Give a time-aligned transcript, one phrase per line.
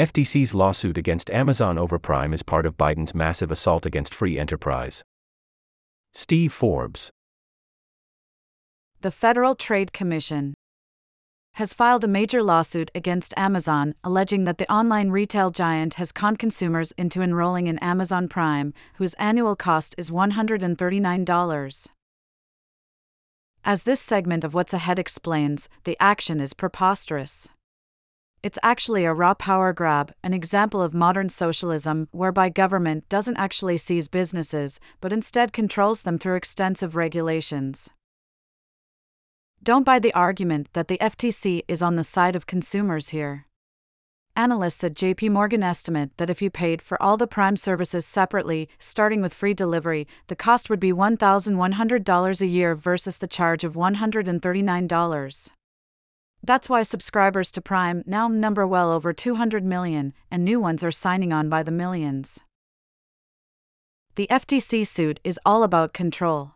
[0.00, 5.04] FTC's lawsuit against Amazon over Prime is part of Biden's massive assault against free enterprise.
[6.14, 7.10] Steve Forbes.
[9.02, 10.54] The Federal Trade Commission
[11.54, 16.38] has filed a major lawsuit against Amazon, alleging that the online retail giant has conned
[16.38, 21.86] consumers into enrolling in Amazon Prime, whose annual cost is $139.
[23.62, 27.50] As this segment of What's Ahead explains, the action is preposterous.
[28.42, 33.76] It's actually a raw power grab, an example of modern socialism whereby government doesn't actually
[33.76, 37.90] seize businesses, but instead controls them through extensive regulations.
[39.62, 43.44] Don't buy the argument that the FTC is on the side of consumers here.
[44.34, 48.70] Analysts at JP Morgan estimate that if you paid for all the Prime services separately,
[48.78, 53.74] starting with free delivery, the cost would be $1,100 a year versus the charge of
[53.74, 55.50] $139.
[56.42, 60.90] That's why subscribers to Prime now number well over 200 million, and new ones are
[60.90, 62.40] signing on by the millions.
[64.14, 66.54] The FTC suit is all about control.